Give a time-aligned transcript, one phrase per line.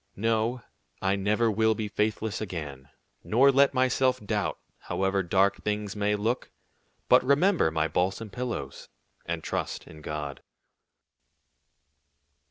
[0.15, 0.63] No,
[0.99, 2.89] I never will be faithless again,
[3.23, 6.49] nor let myself doubt, however dark things may look,
[7.07, 8.89] but remember my balsam pillows,
[9.27, 10.41] and trust in God."